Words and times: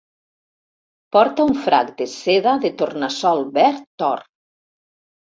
Porta 1.15 1.43
un 1.49 1.59
frac 1.65 1.91
de 1.99 2.07
seda 2.13 2.53
de 2.63 2.71
tornassol 2.79 3.45
verd 3.59 4.07
or. 4.07 4.25